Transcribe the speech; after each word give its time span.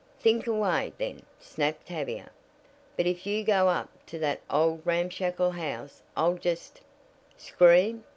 "Think 0.19 0.47
away, 0.47 0.93
then," 0.97 1.27
snapped 1.39 1.85
Tavia, 1.85 2.31
"but 2.97 3.05
if 3.05 3.27
you 3.27 3.43
go 3.43 3.67
up 3.69 3.87
to 4.07 4.17
that 4.17 4.41
old 4.49 4.81
ramshackle 4.83 5.51
house 5.51 6.01
I'll 6.17 6.37
just" 6.39 6.81
"Scream! 7.37 8.03